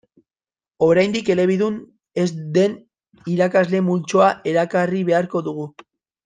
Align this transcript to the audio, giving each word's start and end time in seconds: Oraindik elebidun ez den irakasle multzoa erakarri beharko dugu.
Oraindik 0.85 1.27
elebidun 1.33 1.77
ez 2.23 2.27
den 2.57 2.73
irakasle 3.35 3.83
multzoa 3.91 4.31
erakarri 4.55 5.05
beharko 5.13 5.45
dugu. 5.51 5.69